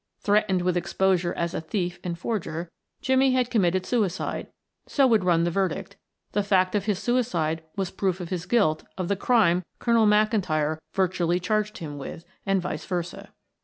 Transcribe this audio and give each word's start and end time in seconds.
Threatened 0.19 0.63
with 0.63 0.75
exposure 0.77 1.31
as 1.35 1.53
a 1.53 1.61
thief 1.61 1.99
and 2.03 2.17
forger, 2.17 2.71
Jimmie 3.03 3.33
had 3.33 3.51
committed 3.51 3.85
suicide, 3.85 4.47
so 4.87 5.05
would 5.05 5.23
run 5.23 5.43
the 5.43 5.51
verdict; 5.51 5.95
the 6.31 6.41
fact 6.41 6.73
of 6.73 6.85
his 6.85 6.97
suicide 6.97 7.63
was 7.75 7.91
proof 7.91 8.19
of 8.19 8.29
his 8.29 8.47
guilt 8.47 8.83
of 8.97 9.09
the 9.09 9.15
crime 9.15 9.61
Colonel 9.77 10.07
McIntyre 10.07 10.79
virtually 10.91 11.39
charged 11.39 11.77
him 11.77 11.99
with, 11.99 12.25
and 12.47 12.59
vice 12.63 12.83
versa. 12.85 13.29